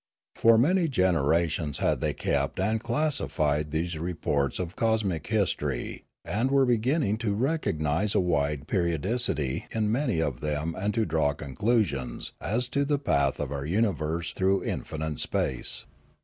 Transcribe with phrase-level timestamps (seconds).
[0.35, 6.65] For many generations had they kept and classified these reports of cosmic history and were
[6.65, 12.67] beginning to recognise a wide periodicity in many of them and to draw conclusions as
[12.69, 15.85] to the path of our universe through infinite space.